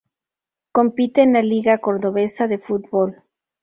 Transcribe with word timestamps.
Compite 0.71 1.21
en 1.21 1.33
la 1.33 1.43
Liga 1.43 1.77
cordobesa 1.77 2.47
de 2.47 2.57
fútbol. 2.57 3.21